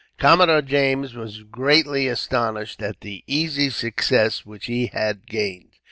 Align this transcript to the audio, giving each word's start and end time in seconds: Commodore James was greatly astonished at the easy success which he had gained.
Commodore 0.17 0.63
James 0.63 1.13
was 1.13 1.43
greatly 1.43 2.07
astonished 2.07 2.81
at 2.81 3.01
the 3.01 3.23
easy 3.27 3.69
success 3.69 4.43
which 4.47 4.65
he 4.65 4.87
had 4.87 5.27
gained. 5.27 5.69